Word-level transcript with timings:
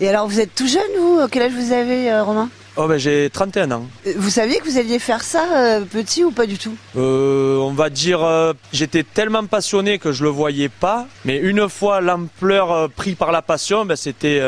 Et 0.00 0.08
alors 0.08 0.26
vous 0.26 0.40
êtes 0.40 0.52
tout 0.56 0.66
jeune 0.66 0.82
vous? 0.98 1.20
Quel 1.30 1.42
âge 1.42 1.52
vous 1.52 1.70
avez 1.72 2.10
euh, 2.10 2.24
Romain? 2.24 2.50
Oh 2.76 2.88
ben 2.88 2.98
j'ai 2.98 3.30
31 3.32 3.70
ans. 3.70 3.86
Euh, 4.08 4.12
Vous 4.16 4.28
saviez 4.28 4.58
que 4.58 4.64
vous 4.64 4.76
alliez 4.76 4.98
faire 4.98 5.22
ça 5.22 5.44
euh, 5.56 5.82
petit 5.82 6.24
ou 6.24 6.32
pas 6.32 6.46
du 6.46 6.58
tout? 6.58 6.74
Euh, 6.96 7.58
on 7.58 7.70
va 7.74 7.90
dire, 7.90 8.24
euh, 8.24 8.54
j'étais 8.72 9.04
tellement 9.04 9.44
passionné 9.46 10.00
que 10.00 10.10
je 10.10 10.24
le 10.24 10.30
voyais 10.30 10.68
pas, 10.68 11.06
mais 11.24 11.36
une 11.38 11.68
fois 11.68 12.00
l'ampleur 12.00 12.72
euh, 12.72 12.88
pris 12.88 13.14
par 13.14 13.30
la 13.30 13.40
passion, 13.40 13.84
ben, 13.84 13.94
c'était 13.94 14.40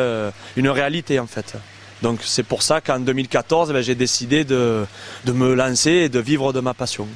une 0.57 0.69
réalité 0.69 1.21
en 1.21 1.29
fait. 1.29 1.55
Donc 2.03 2.19
c'est 2.25 2.43
pour 2.43 2.63
ça 2.65 2.81
qu'en 2.81 2.99
2014, 2.99 3.73
ben, 3.73 3.83
j'ai 3.83 3.95
décidé 3.95 4.43
de, 4.43 4.85
de 5.27 5.31
me 5.33 5.55
lancer 5.55 5.93
et 5.93 6.09
de 6.09 6.19
vivre 6.19 6.53
de 6.53 6.59
ma 6.59 6.75
passion. 6.75 7.07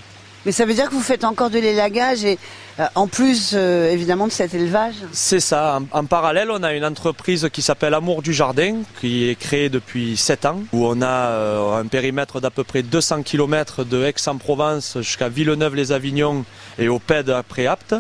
Mais 0.47 0.53
ça 0.53 0.65
veut 0.65 0.75
dire 0.75 0.89
que 0.89 0.95
vous 0.95 1.03
faites 1.03 1.25
encore 1.25 1.51
de 1.51 1.59
l'élagage 1.59 2.25
et 2.25 2.39
euh, 2.79 2.87
en 2.95 3.07
plus 3.07 3.53
euh, 3.55 3.91
évidemment 3.91 4.27
de 4.27 4.33
cet 4.33 4.55
élevage 4.55 4.95
C'est 5.13 5.41
ça. 5.41 5.81
En, 5.93 6.05
parallèle, 6.07 6.51
on 6.51 6.63
a 6.63 6.73
une 6.73 6.85
entreprise 6.85 7.49
qui 7.53 7.61
s'appelle 7.61 7.93
Amour 7.93 8.23
du 8.23 8.33
Jardin, 8.33 8.79
qui 9.01 9.29
est 9.29 9.35
créée 9.35 9.69
depuis 9.69 10.17
7 10.17 10.47
ans, 10.47 10.62
où 10.73 10.87
on 10.87 11.03
a 11.03 11.07
euh, 11.07 11.81
un 11.81 11.87
périmètre 11.87 12.41
d'à 12.41 12.51
peu 12.51 12.65
près 12.65 12.83
200 12.83 13.23
km 13.23 13.84
de 13.84 14.03
Aix-en-Provence 14.05 14.98
jusqu'à 15.01 15.29
Villeneuve-les-Avignon 15.29 16.45
et 16.79 16.89
au 16.89 16.98
PED 16.98 17.31
après 17.31 17.67
Apt, 17.67 17.95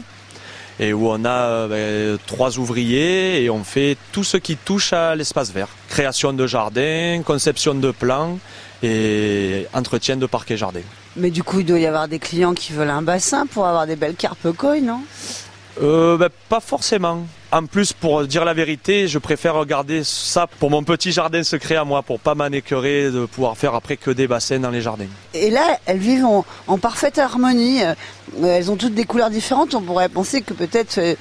et 0.80 0.94
où 0.94 1.08
on 1.08 1.24
a 1.24 1.28
euh, 1.28 1.68
ben, 1.68 2.18
trois 2.26 2.58
ouvriers 2.58 3.44
et 3.44 3.50
on 3.50 3.62
fait 3.62 3.96
tout 4.12 4.24
ce 4.24 4.38
qui 4.38 4.56
touche 4.56 4.92
à 4.94 5.14
l'espace 5.14 5.52
vert. 5.52 5.68
Création 5.90 6.32
de 6.32 6.46
jardins, 6.46 7.22
conception 7.22 7.74
de 7.74 7.90
plans 7.90 8.38
et 8.82 9.66
entretien 9.74 10.16
de 10.16 10.24
parquet 10.24 10.56
jardin. 10.56 10.80
Mais 11.16 11.30
du 11.30 11.42
coup 11.42 11.60
il 11.60 11.66
doit 11.66 11.78
y 11.78 11.86
avoir 11.86 12.08
des 12.08 12.18
clients 12.18 12.54
qui 12.54 12.72
veulent 12.72 12.90
un 12.90 13.02
bassin 13.02 13.46
pour 13.46 13.66
avoir 13.66 13.86
des 13.86 13.96
belles 13.96 14.14
carpes 14.14 14.50
koi, 14.56 14.80
non? 14.80 15.02
Euh, 15.82 16.16
ben, 16.16 16.28
pas 16.48 16.60
forcément. 16.60 17.26
En 17.52 17.66
plus, 17.66 17.92
pour 17.92 18.24
dire 18.26 18.44
la 18.44 18.54
vérité, 18.54 19.08
je 19.08 19.18
préfère 19.18 19.54
regarder 19.54 20.04
ça 20.04 20.46
pour 20.46 20.70
mon 20.70 20.84
petit 20.84 21.10
jardin 21.10 21.42
secret 21.42 21.76
à 21.76 21.84
moi, 21.84 22.02
pour 22.02 22.20
pas 22.20 22.34
m'en 22.34 22.46
écœurer 22.46 23.10
de 23.10 23.24
pouvoir 23.24 23.56
faire 23.56 23.74
après 23.74 23.96
que 23.96 24.10
des 24.10 24.28
bassins 24.28 24.60
dans 24.60 24.70
les 24.70 24.82
jardins. 24.82 25.06
Et 25.34 25.50
là 25.50 25.78
elles 25.86 25.98
vivent 25.98 26.26
en, 26.26 26.44
en 26.66 26.78
parfaite 26.78 27.18
harmonie. 27.18 27.82
Euh, 27.82 27.94
elles 28.44 28.70
ont 28.70 28.76
toutes 28.76 28.94
des 28.94 29.04
couleurs 29.04 29.30
différentes. 29.30 29.74
On 29.74 29.80
pourrait 29.80 30.08
penser 30.08 30.42
que 30.42 30.52
peut-être 30.52 30.98
euh, 30.98 31.14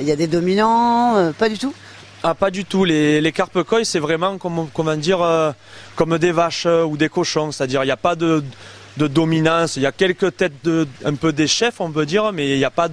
il 0.00 0.04
y 0.04 0.12
a 0.12 0.16
des 0.16 0.26
dominants, 0.26 1.16
euh, 1.16 1.32
pas 1.32 1.48
du 1.48 1.58
tout. 1.58 1.74
Ah, 2.22 2.34
pas 2.34 2.50
du 2.50 2.64
tout. 2.64 2.84
Les, 2.84 3.20
les 3.20 3.32
carpes 3.32 3.58
c'est 3.82 3.98
vraiment 3.98 4.38
comme, 4.38 4.68
comment 4.72 4.96
dire, 4.96 5.20
euh, 5.20 5.52
comme 5.96 6.16
des 6.16 6.32
vaches 6.32 6.66
ou 6.66 6.96
des 6.96 7.10
cochons. 7.10 7.52
C'est-à-dire, 7.52 7.82
il 7.82 7.86
n'y 7.86 7.92
a 7.92 7.98
pas 7.98 8.16
de, 8.16 8.42
de 8.96 9.06
dominance. 9.08 9.76
Il 9.76 9.82
y 9.82 9.86
a 9.86 9.92
quelques 9.92 10.36
têtes 10.36 10.52
de, 10.64 10.86
un 11.04 11.14
peu 11.14 11.32
des 11.32 11.46
chefs, 11.46 11.80
on 11.80 11.90
peut 11.90 12.06
dire, 12.06 12.32
mais 12.32 12.50
il 12.50 12.58
n'y 12.58 12.64
a 12.64 12.70
pas 12.70 12.88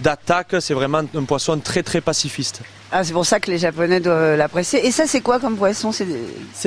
d'attaque. 0.00 0.56
C'est 0.60 0.74
vraiment 0.74 0.98
un 1.14 1.24
poisson 1.24 1.58
très, 1.58 1.82
très 1.82 2.00
pacifiste. 2.00 2.60
Ah, 2.90 3.02
c'est 3.04 3.12
pour 3.14 3.24
ça 3.24 3.40
que 3.40 3.50
les 3.50 3.58
Japonais 3.58 4.00
doivent 4.00 4.36
l'apprécier. 4.36 4.86
Et 4.86 4.90
ça, 4.92 5.06
c'est 5.06 5.22
quoi 5.22 5.40
comme 5.40 5.56
poisson? 5.56 5.92
C'est 5.92 6.04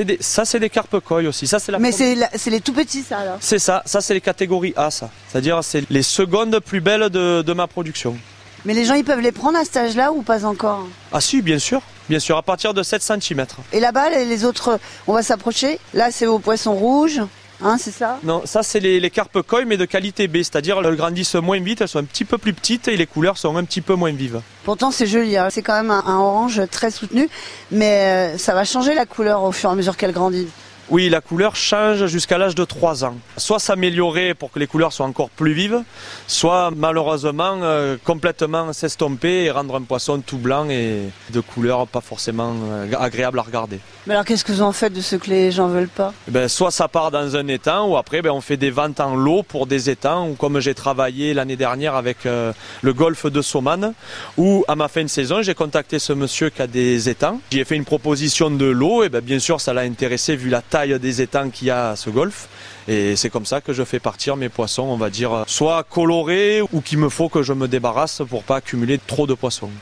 des- 0.05 0.17
ça, 0.19 0.43
c'est 0.45 0.59
des 0.59 0.69
carpes 0.71 0.99
koi 0.99 1.21
aussi. 1.23 1.45
Ça, 1.45 1.59
c'est 1.59 1.71
la 1.71 1.77
Mais 1.79 1.91
c'est 1.91 2.15
la- 2.15 2.29
les 2.47 2.61
tout 2.61 2.73
petits, 2.73 3.03
ça 3.03 3.19
alors? 3.19 3.37
C'est 3.39 3.59
ça, 3.59 3.83
ça 3.85 4.01
c'est 4.01 4.13
les 4.15 4.21
catégories 4.21 4.73
A, 4.75 4.89
ça. 4.89 5.09
C'est-à-dire 5.29 5.63
c'est 5.63 5.83
les 5.91 6.01
secondes 6.01 6.59
plus 6.59 6.81
belles 6.81 7.09
de, 7.09 7.43
de 7.43 7.53
ma 7.53 7.67
production. 7.67 8.17
Mais 8.65 8.73
les 8.73 8.85
gens, 8.85 8.95
ils 8.95 9.03
peuvent 9.03 9.19
les 9.19 9.31
prendre 9.31 9.59
à 9.59 9.63
cet 9.63 9.77
âge-là 9.77 10.11
ou 10.11 10.23
pas 10.23 10.43
encore? 10.45 10.87
Ah 11.11 11.21
si, 11.21 11.43
bien 11.43 11.59
sûr, 11.59 11.81
bien 12.09 12.17
sûr, 12.17 12.35
à 12.35 12.41
partir 12.41 12.73
de 12.73 12.81
7 12.81 13.03
cm. 13.03 13.45
Et 13.71 13.79
là-bas, 13.79 14.09
les, 14.09 14.25
les 14.25 14.43
autres, 14.43 14.79
on 15.05 15.13
va 15.13 15.21
s'approcher. 15.21 15.79
Là, 15.93 16.09
c'est 16.11 16.25
vos 16.25 16.39
poissons 16.39 16.73
rouges, 16.73 17.21
hein, 17.61 17.77
c'est 17.79 17.91
ça? 17.91 18.19
Non, 18.23 18.41
ça 18.45 18.63
c'est 18.63 18.79
les, 18.79 18.99
les 18.99 19.09
carpes 19.09 19.41
koi, 19.41 19.65
mais 19.65 19.77
de 19.77 19.85
qualité 19.85 20.27
B, 20.27 20.37
c'est-à-dire 20.37 20.79
elles 20.83 20.95
grandissent 20.95 21.35
moins 21.35 21.59
vite, 21.59 21.81
elles 21.81 21.87
sont 21.87 21.99
un 21.99 22.03
petit 22.03 22.25
peu 22.25 22.37
plus 22.37 22.53
petites 22.53 22.87
et 22.87 22.97
les 22.97 23.07
couleurs 23.07 23.37
sont 23.37 23.55
un 23.57 23.63
petit 23.63 23.81
peu 23.81 23.95
moins 23.95 24.11
vives. 24.11 24.41
Pourtant, 24.63 24.91
c'est 24.91 25.05
joli. 25.07 25.37
hein. 25.37 25.47
C'est 25.49 25.61
quand 25.61 25.73
même 25.75 25.91
un, 25.91 26.03
un 26.05 26.17
orange 26.17 26.61
très 26.71 26.91
soutenu, 26.91 27.29
mais 27.71 28.33
euh, 28.35 28.37
ça 28.37 28.53
va 28.53 28.63
changer 28.65 28.93
la 28.95 29.05
couleur 29.05 29.43
au 29.43 29.51
fur 29.51 29.69
et 29.69 29.73
à 29.73 29.75
mesure 29.75 29.95
qu'elle 29.97 30.11
grandit. 30.13 30.47
Oui, 30.91 31.09
la 31.09 31.19
couleur 31.19 31.55
change 31.55 32.05
jusqu'à 32.05 32.37
l'âge 32.37 32.53
de 32.53 32.63
3 32.63 33.05
ans. 33.05 33.15
Soit 33.37 33.57
s'améliorer 33.57 34.35
pour 34.35 34.51
que 34.51 34.59
les 34.59 34.67
couleurs 34.67 34.93
soient 34.93 35.07
encore 35.07 35.31
plus 35.31 35.53
vives, 35.53 35.81
soit 36.27 36.69
malheureusement 36.75 37.57
euh, 37.63 37.97
complètement 38.03 38.71
s'estomper 38.71 39.45
et 39.45 39.51
rendre 39.51 39.75
un 39.75 39.81
poisson 39.81 40.21
tout 40.21 40.37
blanc 40.37 40.69
et 40.69 41.09
de 41.31 41.39
couleur 41.39 41.87
pas 41.87 42.01
forcément 42.01 42.53
euh, 42.71 42.91
agréable 42.99 43.39
à 43.39 43.41
regarder. 43.41 43.79
Mais 44.05 44.13
alors, 44.13 44.25
qu'est-ce 44.25 44.45
que 44.45 44.51
vous 44.51 44.61
en 44.61 44.71
faites 44.71 44.93
de 44.93 45.01
ce 45.01 45.15
que 45.15 45.31
les 45.31 45.51
gens 45.51 45.67
veulent 45.67 45.87
pas? 45.87 46.13
Ben, 46.27 46.47
soit 46.47 46.69
ça 46.69 46.87
part 46.87 47.09
dans 47.09 47.35
un 47.35 47.47
étang 47.47 47.87
ou 47.87 47.97
après 47.97 48.21
ben, 48.21 48.29
on 48.29 48.41
fait 48.41 48.57
des 48.57 48.69
ventes 48.69 48.99
en 48.99 49.15
lot 49.15 49.41
pour 49.41 49.65
des 49.65 49.89
étangs 49.89 50.29
ou 50.29 50.35
comme 50.35 50.59
j'ai 50.59 50.75
travaillé 50.75 51.33
l'année 51.33 51.55
dernière 51.55 51.95
avec 51.95 52.27
euh, 52.27 52.53
le 52.83 52.93
golfe 52.93 53.25
de 53.25 53.41
Soman 53.41 53.93
où 54.37 54.63
à 54.67 54.75
ma 54.75 54.87
fin 54.87 55.01
de 55.01 55.07
saison 55.07 55.41
j'ai 55.41 55.55
contacté 55.55 55.97
ce 55.97 56.13
monsieur 56.13 56.51
qui 56.51 56.61
a 56.61 56.67
des 56.67 57.09
étangs. 57.09 57.41
J'ai 57.49 57.65
fait 57.65 57.75
une 57.75 57.85
proposition 57.85 58.51
de 58.51 58.65
lot 58.65 59.03
et 59.03 59.09
ben, 59.09 59.21
bien 59.21 59.39
sûr 59.39 59.59
ça 59.59 59.73
l'a 59.73 59.81
intéressé 59.81 60.35
vu 60.35 60.49
la 60.49 60.61
des 60.75 61.21
étangs 61.21 61.49
qu'il 61.49 61.67
y 61.67 61.71
a 61.71 61.91
à 61.91 61.95
ce 61.95 62.09
golfe 62.09 62.49
et 62.87 63.15
c'est 63.15 63.29
comme 63.29 63.45
ça 63.45 63.61
que 63.61 63.71
je 63.71 63.83
fais 63.83 63.99
partir 63.99 64.35
mes 64.35 64.49
poissons 64.49 64.83
on 64.83 64.97
va 64.97 65.09
dire 65.09 65.45
soit 65.47 65.83
colorés 65.83 66.61
ou 66.61 66.81
qu'il 66.81 66.97
me 66.97 67.09
faut 67.09 67.29
que 67.29 67.43
je 67.43 67.53
me 67.53 67.67
débarrasse 67.67 68.21
pour 68.27 68.43
pas 68.43 68.57
accumuler 68.57 68.99
trop 68.99 69.25
de 69.25 69.33
poissons. 69.33 69.69